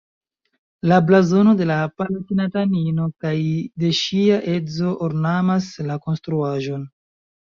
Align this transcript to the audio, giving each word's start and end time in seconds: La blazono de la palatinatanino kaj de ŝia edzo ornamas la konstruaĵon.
La 0.91 0.95
blazono 1.09 1.51
de 1.59 1.67
la 1.71 1.75
palatinatanino 2.01 3.05
kaj 3.25 3.35
de 3.83 3.93
ŝia 4.01 4.41
edzo 4.57 4.95
ornamas 5.09 5.69
la 5.91 5.99
konstruaĵon. 6.09 6.87